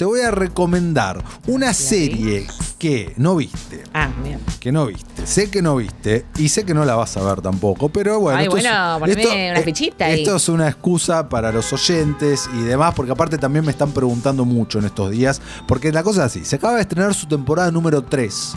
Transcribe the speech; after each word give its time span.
te 0.00 0.06
voy 0.06 0.22
a 0.22 0.30
recomendar 0.30 1.22
una 1.46 1.74
serie 1.74 2.46
que 2.78 3.12
no 3.18 3.36
viste. 3.36 3.84
Ah, 3.92 4.08
bien. 4.24 4.40
Que 4.58 4.72
no 4.72 4.86
viste. 4.86 5.26
Sé 5.26 5.50
que 5.50 5.60
no 5.60 5.76
viste 5.76 6.24
y 6.38 6.48
sé 6.48 6.64
que 6.64 6.72
no 6.72 6.86
la 6.86 6.94
vas 6.94 7.18
a 7.18 7.22
ver 7.22 7.42
tampoco, 7.42 7.90
pero 7.90 8.18
bueno. 8.18 8.38
Ay, 8.38 8.46
esto 8.46 8.56
es- 8.56 8.62
bueno, 8.64 8.98
poneme 8.98 9.50
una 9.50 9.60
fichita 9.60 10.06
ahí. 10.06 10.20
Esto 10.22 10.36
es 10.36 10.48
una 10.48 10.68
excusa 10.68 11.28
para 11.28 11.52
los 11.52 11.70
oyentes 11.74 12.48
y 12.58 12.62
demás, 12.62 12.94
porque 12.94 13.12
aparte 13.12 13.36
también 13.36 13.62
me 13.62 13.72
están 13.72 13.92
preguntando 13.92 14.46
mucho 14.46 14.78
en 14.78 14.86
estos 14.86 15.10
días, 15.10 15.42
porque 15.68 15.92
la 15.92 16.02
cosa 16.02 16.20
es 16.24 16.26
así, 16.34 16.46
se 16.46 16.56
acaba 16.56 16.76
de 16.76 16.80
estrenar 16.80 17.12
su 17.12 17.26
temporada 17.26 17.70
número 17.70 18.00
3. 18.02 18.54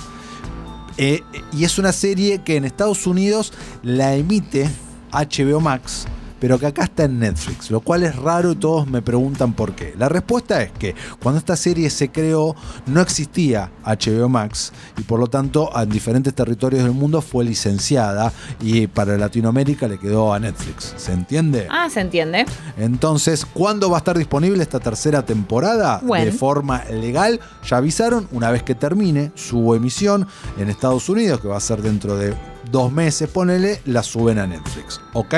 Eh, 0.96 1.24
y 1.52 1.66
es 1.66 1.78
una 1.78 1.92
serie 1.92 2.42
que 2.42 2.56
en 2.56 2.64
Estados 2.64 3.06
Unidos 3.06 3.52
la 3.82 4.16
emite 4.16 4.70
HBO 5.12 5.60
Max, 5.60 6.06
pero 6.44 6.60
que 6.60 6.66
acá 6.66 6.84
está 6.84 7.06
en 7.06 7.20
Netflix, 7.20 7.72
lo 7.72 7.80
cual 7.80 8.04
es 8.04 8.18
raro 8.18 8.52
y 8.52 8.56
todos 8.58 8.86
me 8.86 9.02
preguntan 9.02 9.54
por 9.54 9.72
qué. 9.76 9.94
La 9.98 10.10
respuesta 10.10 10.62
es 10.62 10.74
que 10.74 10.94
cuando 11.22 11.40
esta 11.40 11.56
serie 11.56 11.90
se 11.90 12.12
creó 12.12 12.54
no 12.86 13.00
existía 13.00 13.72
HBO 13.86 14.28
Max 14.28 14.74
y 14.98 15.04
por 15.04 15.22
lo 15.22 15.28
tanto 15.28 15.70
en 15.74 15.90
diferentes 15.90 16.34
territorios 16.34 16.84
del 16.84 16.92
mundo 16.92 17.22
fue 17.22 17.46
licenciada 17.46 18.34
y 18.60 18.88
para 18.88 19.18
Latinoamérica 19.18 19.88
le 19.88 19.98
quedó 19.98 20.34
a 20.34 20.40
Netflix. 20.42 20.94
¿Se 20.98 21.14
entiende? 21.14 21.66
Ah, 21.70 21.90
se 21.90 22.02
entiende. 22.02 22.46
Entonces, 22.78 23.46
¿cuándo 23.46 23.90
va 23.90 23.96
a 23.96 24.00
estar 24.00 24.18
disponible 24.18 24.64
esta 24.64 24.82
tercera 24.82 25.26
temporada? 25.26 26.02
Bueno. 26.04 26.26
De 26.26 26.34
forma 26.34 26.84
legal, 26.92 27.40
ya 27.66 27.78
avisaron, 27.78 28.28
una 28.34 28.52
vez 28.52 28.64
que 28.64 28.76
termine 28.76 29.32
su 29.36 29.76
emisión 29.76 30.28
en 30.58 30.70
Estados 30.70 31.08
Unidos, 31.08 31.40
que 31.40 31.48
va 31.48 31.56
a 31.56 31.62
ser 31.62 31.82
dentro 31.82 32.18
de 32.18 32.34
dos 32.70 32.92
meses, 32.92 33.30
ponele, 33.30 33.80
la 33.86 34.04
suben 34.04 34.40
a 34.40 34.46
Netflix. 34.46 35.00
¿Ok? 35.14 35.36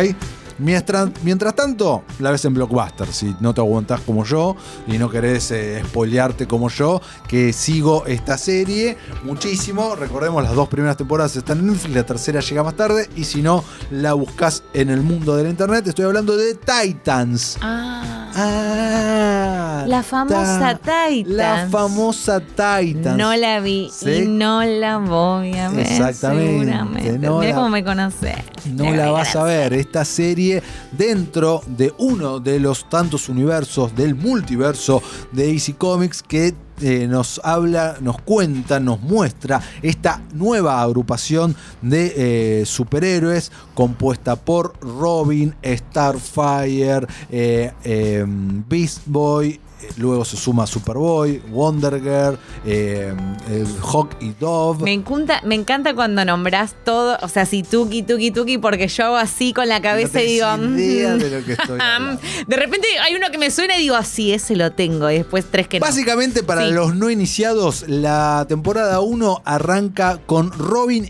Mientras, 0.57 1.09
mientras 1.23 1.55
tanto, 1.55 2.03
la 2.19 2.31
ves 2.31 2.45
en 2.45 2.53
Blockbuster, 2.53 3.11
si 3.11 3.35
no 3.39 3.53
te 3.53 3.61
aguantás 3.61 4.01
como 4.01 4.23
yo 4.23 4.55
y 4.87 4.97
no 4.97 5.09
querés 5.09 5.51
eh, 5.51 5.81
spoilearte 5.85 6.47
como 6.47 6.69
yo, 6.69 7.01
que 7.27 7.51
sigo 7.51 8.05
esta 8.05 8.37
serie 8.37 8.97
muchísimo. 9.23 9.95
Recordemos, 9.95 10.43
las 10.43 10.55
dos 10.55 10.69
primeras 10.69 10.97
temporadas 10.97 11.35
están 11.35 11.59
en 11.59 11.67
Netflix, 11.67 11.95
la 11.95 12.05
tercera 12.05 12.39
llega 12.39 12.63
más 12.63 12.75
tarde, 12.75 13.09
y 13.15 13.25
si 13.25 13.41
no, 13.41 13.63
la 13.91 14.13
buscas 14.13 14.63
en 14.73 14.89
el 14.89 15.01
mundo 15.01 15.35
del 15.35 15.47
internet. 15.47 15.87
Estoy 15.87 16.05
hablando 16.05 16.37
de 16.37 16.55
Titans. 16.55 17.57
Ah. 17.61 18.31
Ah, 18.37 19.14
La 19.87 20.03
famosa 20.03 20.79
ta- 20.83 21.07
Titans. 21.07 21.35
La 21.35 21.67
famosa 21.69 22.39
Titans. 22.39 23.17
No 23.17 23.35
la 23.35 23.59
vi 23.59 23.89
Sí. 23.91 24.09
y 24.23 24.27
no 24.27 24.63
la 24.63 24.97
voy 24.97 25.53
a 25.57 25.69
ver. 25.69 25.79
Exactamente, 25.85 26.65
Seguramente. 26.65 27.19
no 27.19 27.39
Mira 27.39 27.49
la- 27.51 27.55
cómo 27.55 27.69
me 27.69 27.83
conoce. 27.83 28.35
No 28.65 28.91
la 28.93 29.11
vas 29.11 29.35
a 29.35 29.43
ver. 29.43 29.73
Esta 29.73 30.03
serie 30.05 30.61
dentro 30.91 31.61
de 31.67 31.93
uno 31.97 32.39
de 32.39 32.59
los 32.59 32.89
tantos 32.89 33.29
universos 33.29 33.95
del 33.95 34.15
multiverso 34.15 35.01
de 35.31 35.47
DC 35.47 35.75
Comics 35.75 36.23
que 36.23 36.53
eh, 36.81 37.07
nos 37.07 37.39
habla, 37.41 37.95
nos 38.01 38.21
cuenta, 38.21 38.81
nos 38.81 38.99
muestra 38.99 39.61
esta 39.81 40.21
nueva 40.33 40.81
agrupación 40.81 41.55
de 41.81 42.13
eh, 42.61 42.65
superhéroes 42.65 43.49
compuesta 43.73 44.35
por 44.35 44.73
Robin, 44.81 45.55
Starfire, 45.63 47.07
eh, 47.31 48.25
Beast 48.67 49.03
Boy. 49.05 49.59
Eh, 49.81 49.89
Luego 49.97 50.25
se 50.25 50.37
suma 50.37 50.65
Superboy, 50.67 51.39
Wonder 51.49 52.01
Girl, 52.01 52.37
eh, 52.65 53.13
Hawk 53.81 54.09
y 54.19 54.31
Dove. 54.39 54.83
Me 54.83 54.93
encanta, 54.93 55.41
me 55.43 55.55
encanta 55.55 55.93
cuando 55.93 56.23
nombras 56.25 56.75
todo, 56.83 57.17
o 57.21 57.27
sea, 57.27 57.45
si 57.45 57.63
tuki, 57.63 58.03
tuki, 58.03 58.31
tuki, 58.31 58.57
porque 58.57 58.87
yo 58.87 59.05
hago 59.05 59.15
así 59.17 59.53
con 59.53 59.67
la 59.69 59.81
cabeza 59.81 60.19
No 60.19 60.23
y 60.23 60.27
digo. 60.27 60.45
idea 60.77 61.15
mm, 61.15 61.19
de 61.19 61.29
lo 61.39 61.45
que 61.45 61.53
estoy 61.53 61.79
de 62.47 62.55
repente 62.55 62.87
hay 63.03 63.15
uno 63.15 63.27
que 63.31 63.37
me 63.37 63.51
suena 63.51 63.75
y 63.77 63.81
digo, 63.81 63.95
así, 63.95 64.31
ese 64.33 64.55
lo 64.55 64.71
tengo. 64.71 65.09
Y 65.09 65.15
después 65.17 65.45
tres 65.49 65.67
que 65.67 65.79
no. 65.79 65.85
Básicamente, 65.85 66.43
para 66.43 66.65
Sí. 66.67 66.71
los 66.73 66.95
no 66.95 67.09
iniciados, 67.09 67.85
la 67.87 68.45
temporada 68.47 68.99
1 69.01 69.41
arranca 69.45 70.19
con 70.25 70.51
Robin 70.51 71.09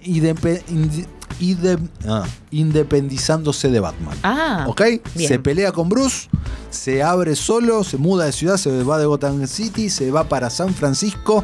ide- 1.40 1.78
ah, 2.08 2.24
independizándose 2.52 3.70
de 3.70 3.80
Batman. 3.80 4.18
Ah, 4.24 4.66
¿Ok? 4.68 4.82
bien. 5.16 5.28
Se 5.28 5.40
pelea 5.40 5.72
con 5.72 5.90
Bruce, 5.90 6.28
se 6.76 7.02
abre 7.02 7.36
solo, 7.36 7.84
se 7.84 7.98
muda 7.98 8.26
de 8.26 8.32
ciudad, 8.32 8.58
se 8.58 8.84
va 8.84 9.00
de 9.00 9.06
Gotham 9.06 9.48
City, 9.48 9.90
se 9.90 10.12
va 10.12 10.26
para 10.26 10.50
San 10.50 10.74
Francisco 10.74 11.44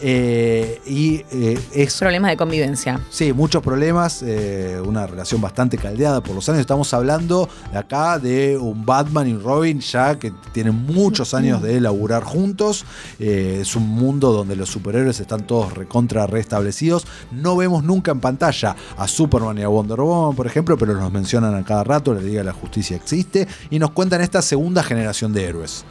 eh, 0.00 0.80
y 0.86 1.22
eh, 1.30 1.58
es 1.72 1.98
problemas 1.98 2.30
de 2.32 2.36
convivencia. 2.36 3.00
Sí, 3.08 3.32
muchos 3.32 3.62
problemas, 3.62 4.22
eh, 4.22 4.80
una 4.84 5.06
relación 5.06 5.40
bastante 5.40 5.78
caldeada 5.78 6.22
por 6.22 6.34
los 6.34 6.48
años. 6.48 6.60
Estamos 6.60 6.92
hablando 6.92 7.48
de 7.70 7.78
acá 7.78 8.18
de 8.18 8.58
un 8.58 8.84
Batman 8.84 9.28
y 9.28 9.36
Robin 9.36 9.80
ya 9.80 10.18
que 10.18 10.32
tienen 10.52 10.74
muchos 10.74 11.32
años 11.32 11.62
de 11.62 11.80
laburar 11.80 12.24
juntos. 12.24 12.84
Es 13.18 13.76
un 13.76 13.88
mundo 13.88 14.32
donde 14.32 14.56
los 14.56 14.68
superhéroes 14.68 15.20
están 15.20 15.46
todos 15.46 15.72
recontra 15.72 16.26
restablecidos. 16.26 17.06
No 17.30 17.56
vemos 17.56 17.84
nunca 17.84 18.10
en 18.10 18.20
pantalla 18.20 18.76
a 18.96 19.06
Superman 19.06 19.58
y 19.58 19.62
a 19.62 19.68
Wonder 19.68 20.00
Woman, 20.00 20.34
por 20.34 20.46
ejemplo, 20.46 20.76
pero 20.76 20.94
los 20.94 21.12
mencionan 21.12 21.54
a 21.54 21.64
cada 21.64 21.84
rato, 21.84 22.12
la 22.12 22.20
Liga 22.20 22.40
de 22.40 22.44
la 22.44 22.52
Justicia 22.52 22.96
existe 22.96 23.46
y 23.70 23.78
nos 23.78 23.92
cuentan 23.92 24.20
esta 24.20 24.42
segunda 24.42 24.71
generación 24.82 25.32
de 25.32 25.44
héroes. 25.44 25.84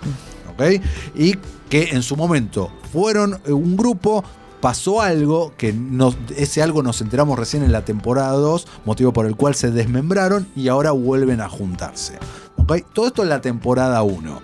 ¿ok? 0.53 0.81
Y 1.16 1.36
que 1.69 1.90
en 1.92 2.03
su 2.03 2.16
momento 2.16 2.72
fueron 2.92 3.40
eh, 3.46 3.52
un 3.53 3.78
grupo, 3.78 4.24
pasó 4.59 5.02
algo, 5.02 5.53
que 5.58 5.72
nos- 5.74 6.18
ese 6.36 6.62
algo 6.62 6.84
nos 6.84 7.02
enteramos 7.02 7.38
recién 7.40 7.64
en 7.64 7.72
la 7.72 7.84
temporada 7.86 8.31
2, 8.34 8.68
motivo 8.86 9.14
por 9.14 9.25
el 9.25 9.36
cual 9.36 9.56
se 9.56 9.72
desmembraron 9.72 10.47
y 10.56 10.68
ahora 10.68 10.92
vuelven 10.92 11.42
a 11.42 11.50
juntarse. 11.50 12.18
¿ok? 12.58 12.74
Todo 12.94 13.08
esto 13.08 13.24
en 13.24 13.30
la 13.30 13.42
temporada 13.42 14.02
1. 14.03 14.42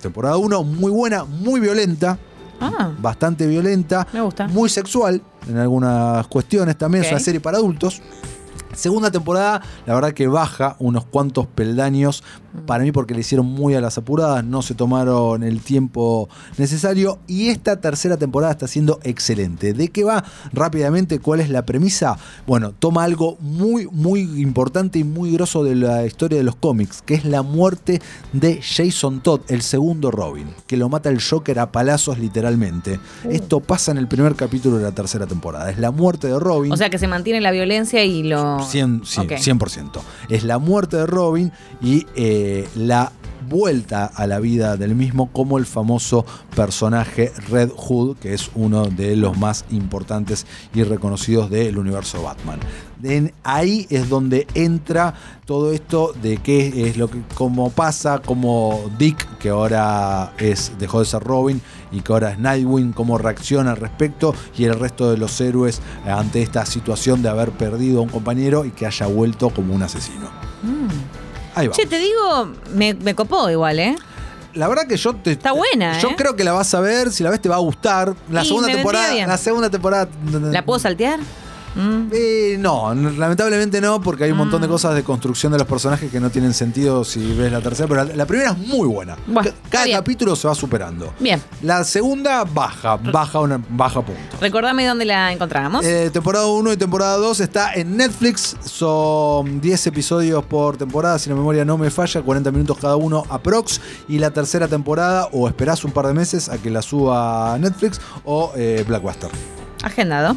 Temporada 0.00 0.36
1 0.36 0.62
muy 0.64 0.90
buena, 0.92 1.24
muy 1.24 1.60
violenta, 1.60 2.18
Ah, 2.60 2.90
bastante 3.00 3.46
violenta, 3.46 4.06
me 4.12 4.20
gusta. 4.20 4.48
muy 4.48 4.68
sexual 4.68 5.22
en 5.48 5.58
algunas 5.58 6.26
cuestiones 6.26 6.76
también, 6.76 7.04
es 7.04 7.10
una 7.12 7.20
serie 7.20 7.40
para 7.40 7.58
adultos. 7.58 8.02
Segunda 8.74 9.10
temporada, 9.10 9.62
la 9.86 9.94
verdad 9.94 10.12
que 10.12 10.26
baja 10.26 10.76
unos 10.78 11.04
cuantos 11.04 11.46
peldaños 11.46 12.22
para 12.66 12.84
mí 12.84 12.92
porque 12.92 13.14
le 13.14 13.20
hicieron 13.20 13.46
muy 13.46 13.74
a 13.74 13.80
las 13.80 13.98
apuradas, 13.98 14.44
no 14.44 14.62
se 14.62 14.74
tomaron 14.74 15.42
el 15.42 15.60
tiempo 15.60 16.28
necesario 16.56 17.18
y 17.26 17.48
esta 17.48 17.80
tercera 17.80 18.16
temporada 18.16 18.52
está 18.52 18.66
siendo 18.66 19.00
excelente. 19.02 19.72
¿De 19.72 19.88
qué 19.88 20.04
va? 20.04 20.24
Rápidamente, 20.52 21.18
¿cuál 21.18 21.40
es 21.40 21.50
la 21.50 21.64
premisa? 21.64 22.18
Bueno, 22.46 22.72
toma 22.72 23.04
algo 23.04 23.36
muy, 23.40 23.86
muy 23.90 24.20
importante 24.40 24.98
y 24.98 25.04
muy 25.04 25.32
grosso 25.32 25.64
de 25.64 25.76
la 25.76 26.04
historia 26.06 26.38
de 26.38 26.44
los 26.44 26.56
cómics, 26.56 27.02
que 27.02 27.14
es 27.14 27.24
la 27.24 27.42
muerte 27.42 28.00
de 28.32 28.60
Jason 28.62 29.20
Todd, 29.20 29.40
el 29.48 29.62
segundo 29.62 30.10
Robin, 30.10 30.48
que 30.66 30.76
lo 30.76 30.88
mata 30.88 31.10
el 31.10 31.22
Joker 31.22 31.58
a 31.58 31.72
palazos 31.72 32.18
literalmente. 32.18 33.00
Esto 33.30 33.60
pasa 33.60 33.92
en 33.92 33.98
el 33.98 34.08
primer 34.08 34.34
capítulo 34.34 34.78
de 34.78 34.84
la 34.84 34.92
tercera 34.92 35.26
temporada, 35.26 35.70
es 35.70 35.78
la 35.78 35.90
muerte 35.90 36.28
de 36.28 36.38
Robin. 36.38 36.72
O 36.72 36.76
sea 36.76 36.90
que 36.90 36.98
se 36.98 37.08
mantiene 37.08 37.40
la 37.40 37.50
violencia 37.50 38.04
y 38.04 38.22
lo. 38.22 38.57
100, 38.64 39.02
sí, 39.04 39.20
Ok. 39.20 39.32
100%. 39.32 40.00
Es 40.28 40.44
la 40.44 40.58
muerte 40.58 40.96
de 40.98 41.06
Robin 41.06 41.52
y 41.80 42.06
eh, 42.14 42.68
la 42.74 43.12
vuelta 43.48 44.06
a 44.06 44.26
la 44.26 44.40
vida 44.40 44.76
del 44.76 44.94
mismo 44.94 45.30
como 45.32 45.58
el 45.58 45.66
famoso 45.66 46.24
personaje 46.54 47.32
Red 47.48 47.70
Hood, 47.76 48.16
que 48.18 48.34
es 48.34 48.50
uno 48.54 48.86
de 48.86 49.16
los 49.16 49.38
más 49.38 49.64
importantes 49.70 50.46
y 50.74 50.82
reconocidos 50.82 51.50
del 51.50 51.78
universo 51.78 52.22
Batman. 52.22 52.60
Ahí 53.44 53.86
es 53.90 54.08
donde 54.08 54.46
entra 54.54 55.14
todo 55.46 55.72
esto 55.72 56.12
de 56.20 56.38
qué 56.38 56.88
es 56.88 56.96
lo 56.96 57.08
que 57.08 57.22
pasa, 57.74 58.18
como 58.18 58.90
Dick, 58.98 59.38
que 59.38 59.50
ahora 59.50 60.32
es 60.38 60.72
dejó 60.78 60.98
de 61.00 61.06
ser 61.06 61.22
Robin 61.22 61.60
y 61.92 62.00
que 62.00 62.12
ahora 62.12 62.32
es 62.32 62.38
Nightwing, 62.38 62.92
cómo 62.92 63.16
reacciona 63.16 63.70
al 63.70 63.76
respecto 63.76 64.34
y 64.56 64.64
el 64.64 64.78
resto 64.78 65.10
de 65.10 65.16
los 65.16 65.40
héroes 65.40 65.80
ante 66.06 66.42
esta 66.42 66.66
situación 66.66 67.22
de 67.22 67.28
haber 67.28 67.50
perdido 67.52 68.00
a 68.00 68.02
un 68.02 68.08
compañero 68.08 68.64
y 68.64 68.70
que 68.70 68.86
haya 68.86 69.06
vuelto 69.06 69.50
como 69.50 69.74
un 69.74 69.82
asesino. 69.82 70.47
Ahí 71.58 71.66
va. 71.66 71.74
Che, 71.74 71.86
te 71.86 71.98
digo, 71.98 72.52
me, 72.72 72.94
me 72.94 73.14
copó 73.16 73.50
igual, 73.50 73.80
¿eh? 73.80 73.96
La 74.54 74.68
verdad 74.68 74.86
que 74.86 74.96
yo 74.96 75.14
te 75.14 75.32
Está 75.32 75.52
buena, 75.52 75.98
Yo 75.98 76.10
¿eh? 76.10 76.14
creo 76.16 76.36
que 76.36 76.44
la 76.44 76.52
vas 76.52 76.72
a 76.74 76.80
ver, 76.80 77.10
si 77.12 77.22
la 77.24 77.30
ves 77.30 77.40
te 77.42 77.48
va 77.48 77.56
a 77.56 77.58
gustar. 77.58 78.14
La 78.30 78.44
Y 78.44 78.46
segunda 78.46 78.68
temporada, 78.68 79.26
la 79.26 79.36
segunda 79.36 79.68
temporada 79.70 80.08
¿La 80.30 80.64
puedo 80.64 80.78
saltear? 80.78 81.18
Mm. 81.74 82.08
Eh, 82.12 82.56
no, 82.58 82.94
lamentablemente 82.94 83.80
no, 83.80 84.00
porque 84.00 84.24
hay 84.24 84.30
un 84.32 84.38
montón 84.38 84.60
de 84.60 84.66
Ah. 84.66 84.70
cosas 84.70 84.94
de 84.94 85.02
construcción 85.04 85.52
de 85.52 85.58
los 85.58 85.66
personajes 85.66 86.10
que 86.10 86.20
no 86.20 86.30
tienen 86.30 86.52
sentido 86.54 87.04
si 87.04 87.34
ves 87.34 87.50
la 87.52 87.60
tercera, 87.60 87.88
pero 87.88 88.04
la, 88.04 88.14
la 88.16 88.26
primera 88.26 88.50
es 88.50 88.58
muy 88.58 88.86
buena. 88.88 89.16
Bueno, 89.26 89.50
Cada 89.70 89.84
bien. 89.84 89.96
capítulo 89.98 90.34
se 90.36 90.48
va 90.48 90.54
superando. 90.54 91.12
Bien. 91.20 91.40
La 91.62 91.84
segunda 91.84 92.44
baja, 92.44 92.96
baja 92.96 93.40
una 93.40 93.60
baja 93.68 94.00
punto. 94.02 94.36
Recordame 94.40 94.86
dónde 94.86 95.04
la 95.04 95.32
encontramos. 95.32 95.84
Eh, 95.84 96.10
temporada 96.12 96.46
1 96.46 96.72
y 96.72 96.76
temporada 96.76 97.16
2 97.16 97.40
está 97.40 97.72
en 97.74 97.96
Netflix. 97.96 98.56
Son 98.64 99.60
10 99.60 99.86
episodios 99.88 100.44
por 100.44 100.76
temporada, 100.76 101.18
si 101.18 101.28
la 101.28 101.36
memoria 101.36 101.64
no 101.64 101.76
me 101.78 101.90
falla, 101.90 102.22
40 102.22 102.50
minutos 102.50 102.78
cada 102.80 102.96
uno 102.96 103.24
aprox. 103.28 103.80
Y 104.08 104.18
la 104.18 104.30
tercera 104.30 104.68
temporada, 104.68 105.28
o 105.32 105.46
esperás 105.48 105.84
un 105.84 105.92
par 105.92 106.06
de 106.06 106.14
meses 106.14 106.48
a 106.48 106.58
que 106.58 106.70
la 106.70 106.80
suba 106.82 107.56
Netflix 107.58 108.00
o 108.24 108.52
eh, 108.56 108.84
Blackbuster. 108.86 109.30
Agendado. 109.82 110.36